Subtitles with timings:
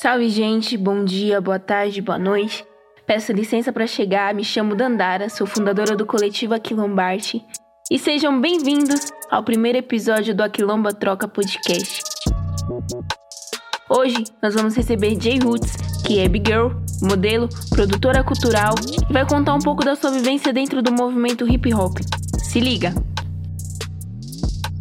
[0.00, 0.78] Salve, gente.
[0.78, 2.64] Bom dia, boa tarde, boa noite.
[3.06, 4.32] Peço licença para chegar.
[4.34, 7.44] Me chamo Dandara, sou fundadora do coletivo Aquilombarte.
[7.90, 12.02] E sejam bem-vindos ao primeiro episódio do Aquilomba Troca Podcast.
[13.90, 15.76] Hoje nós vamos receber Jay Roots,
[16.06, 16.70] que é big girl,
[17.02, 18.74] modelo, produtora cultural
[19.06, 21.98] e vai contar um pouco da sua vivência dentro do movimento hip hop.
[22.38, 22.94] Se liga!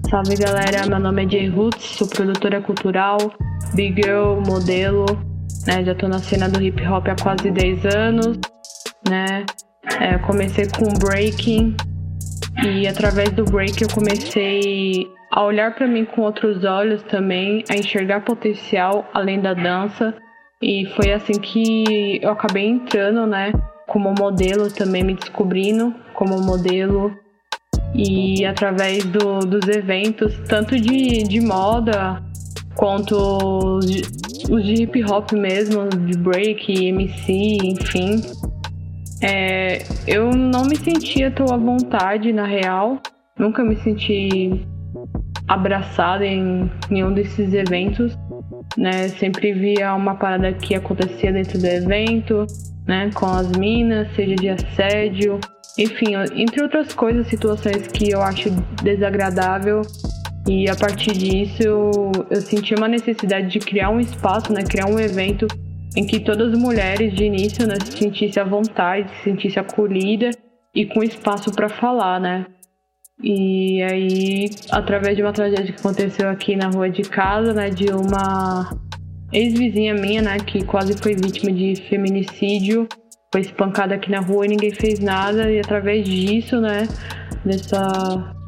[0.09, 3.17] Salve galera, meu nome é Jay Roots, sou produtora cultural,
[3.73, 5.05] big girl, modelo,
[5.65, 5.83] né?
[5.83, 8.39] Já tô na cena do hip hop há quase 10 anos,
[9.07, 9.45] né?
[9.99, 11.75] É, comecei com breaking
[12.65, 17.75] e através do break eu comecei a olhar para mim com outros olhos também, a
[17.75, 20.13] enxergar potencial além da dança.
[20.61, 23.53] E foi assim que eu acabei entrando, né,
[23.87, 27.15] como modelo também, me descobrindo como modelo.
[27.95, 32.21] E através do, dos eventos, tanto de, de moda
[32.79, 33.13] quanto
[33.77, 34.01] os de,
[34.49, 38.21] os de hip hop mesmo, de break, MC, enfim.
[39.21, 42.97] É, eu não me sentia tão à vontade, na real.
[43.37, 44.65] Nunca me senti
[45.45, 48.17] abraçada em nenhum desses eventos,
[48.77, 49.09] né?
[49.09, 52.47] Sempre via uma parada que acontecia dentro do evento,
[52.87, 53.09] né?
[53.13, 55.37] Com as minas, seja de assédio,
[55.77, 58.49] enfim, entre outras coisas, situações que eu acho
[58.81, 59.81] desagradável.
[60.49, 64.63] E a partir disso eu, eu senti uma necessidade de criar um espaço, né?
[64.63, 65.45] Criar um evento
[65.95, 70.31] em que todas as mulheres de início né, se sentissem à vontade, se sentissem acolhida
[70.73, 72.47] e com espaço para falar, né?
[73.21, 77.91] E aí, através de uma tragédia que aconteceu aqui na rua de casa, né, de
[77.91, 78.75] uma
[79.31, 82.87] ex-vizinha minha, né, que quase foi vítima de feminicídio,
[83.31, 86.87] foi espancada aqui na rua e ninguém fez nada, e através disso, né,
[87.45, 88.38] dessa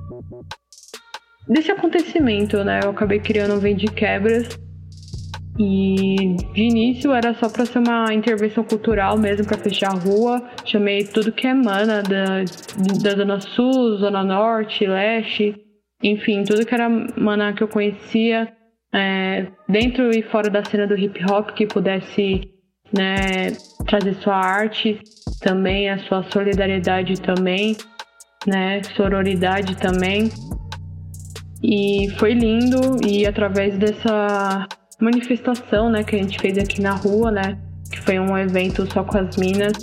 [1.51, 4.57] desse acontecimento, né, eu acabei criando um Vende Quebras
[5.59, 10.41] e de início era só para ser uma intervenção cultural mesmo, para fechar a rua.
[10.65, 12.43] Chamei tudo que é mana da,
[13.03, 15.55] da Zona Sul, Zona Norte, Leste,
[16.01, 18.51] enfim, tudo que era mana que eu conhecia,
[18.93, 22.41] é, dentro e fora da cena do hip hop, que pudesse
[22.91, 23.51] né,
[23.85, 24.99] trazer sua arte
[25.41, 27.75] também, a sua solidariedade também,
[28.47, 30.29] né, sororidade também.
[31.63, 34.67] E foi lindo e através dessa
[34.99, 37.57] manifestação, né, que a gente fez aqui na rua, né,
[37.91, 39.73] que foi um evento só com as minas.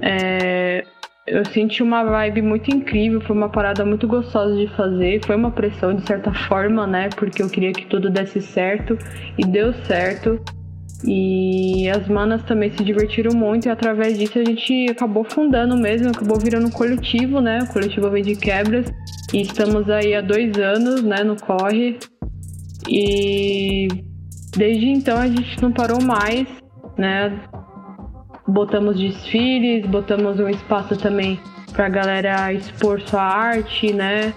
[0.00, 0.84] É,
[1.26, 5.50] eu senti uma vibe muito incrível, foi uma parada muito gostosa de fazer, foi uma
[5.50, 8.98] pressão de certa forma, né, porque eu queria que tudo desse certo
[9.38, 10.40] e deu certo.
[11.04, 16.10] E as manas também se divertiram muito e através disso a gente acabou fundando mesmo,
[16.10, 17.58] acabou virando um coletivo, né?
[17.62, 18.86] O coletivo Vem de Quebras.
[19.32, 21.98] E estamos aí há dois anos, né, no corre.
[22.88, 23.88] E
[24.56, 26.46] Desde então a gente não parou mais,
[26.98, 27.40] né?
[28.46, 31.40] Botamos desfiles, botamos um espaço também
[31.72, 34.34] para a galera expor sua arte, né?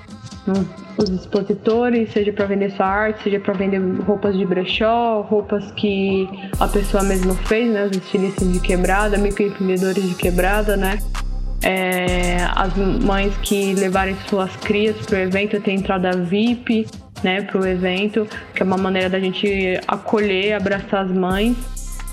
[0.97, 6.29] Os expositores, seja para vender sua arte, seja para vender roupas de brechó, roupas que
[6.61, 7.85] a pessoa mesma fez, né?
[7.85, 10.97] Os estilistas de quebrada, microempreendedores de quebrada, né?
[11.65, 16.85] É, as mães que levarem suas crias para o evento tem entrada VIP,
[17.23, 21.57] né, para o evento, que é uma maneira da gente acolher, abraçar as mães.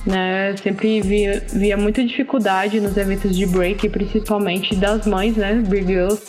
[0.04, 5.86] Né, sempre via, via muita dificuldade nos eventos de break, principalmente das mães, né, Big
[5.86, 6.20] Girls,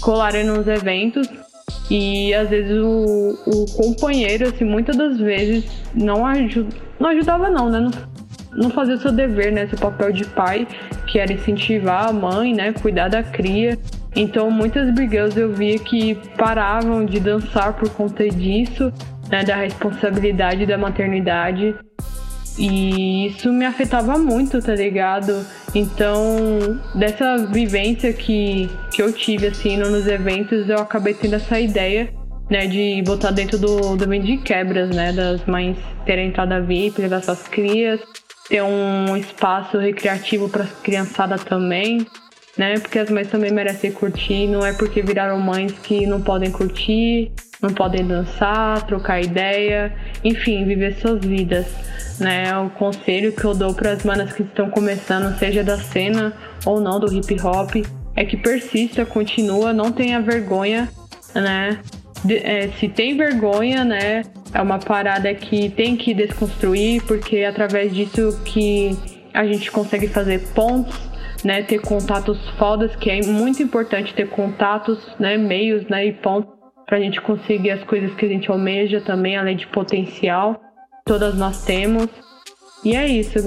[0.00, 1.28] colarem nos eventos
[1.90, 5.64] e às vezes o, o companheiro, assim, muitas das vezes
[5.94, 7.90] não, ajuda, não ajudava não, né, não,
[8.52, 10.66] não fazia o seu dever, né, seu papel de pai,
[11.06, 13.78] que era incentivar a mãe, né, cuidar da cria.
[14.14, 18.92] Então muitas girls eu via que paravam de dançar por conta disso,
[19.30, 21.74] né, da responsabilidade da maternidade.
[22.58, 25.46] E isso me afetava muito, tá ligado?
[25.74, 32.12] Então, dessa vivência que, que eu tive, assim, nos eventos, eu acabei tendo essa ideia,
[32.50, 37.22] né, de botar dentro do, do de quebras, né, das mães terem entrada VIP, levar
[37.22, 38.00] suas crias,
[38.50, 42.04] ter um espaço recreativo para criançada também,
[42.58, 42.74] né?
[42.80, 47.32] Porque as mães também merecem curtir, não é porque viraram mães que não podem curtir,
[47.62, 49.94] não podem dançar, trocar ideia,
[50.24, 51.66] enfim, viver suas vidas,
[52.18, 52.58] né?
[52.58, 56.34] O conselho que eu dou para as manas que estão começando, seja da cena
[56.66, 57.76] ou não do hip hop,
[58.16, 60.88] é que persista, continua, não tenha vergonha,
[61.36, 61.78] né?
[62.24, 64.24] De, é, se tem vergonha, né?
[64.52, 68.96] É uma parada que tem que desconstruir, porque é através disso que
[69.32, 71.10] a gente consegue fazer pontos
[71.44, 76.52] né, ter contatos fodas, que é muito importante ter contatos, né, meios, né, e pontos
[76.86, 80.60] para a gente conseguir as coisas que a gente almeja também, além de potencial,
[81.04, 82.08] todas nós temos.
[82.84, 83.38] E é isso.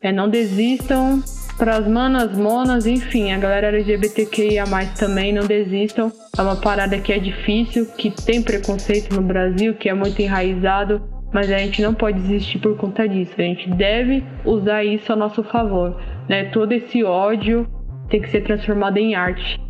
[0.00, 1.22] É, não desistam.
[1.56, 4.64] Para as manas, monas, enfim, a galera LGBTQIA
[4.98, 6.10] também não desistam.
[6.36, 11.00] É uma parada que é difícil, que tem preconceito no Brasil, que é muito enraizado,
[11.32, 13.34] mas a gente não pode desistir por conta disso.
[13.38, 15.96] A gente deve usar isso a nosso favor.
[16.28, 16.46] Né?
[16.46, 17.68] Todo esse ódio
[18.08, 19.60] tem que ser transformado em arte.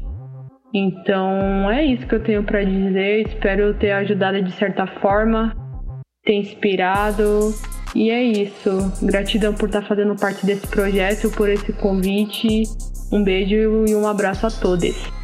[0.72, 3.28] Então é isso que eu tenho para dizer.
[3.28, 5.54] Espero ter ajudado de certa forma,
[6.24, 7.54] ter inspirado.
[7.94, 8.92] E é isso.
[9.02, 12.64] Gratidão por estar fazendo parte desse projeto, por esse convite.
[13.12, 15.23] Um beijo e um abraço a todos.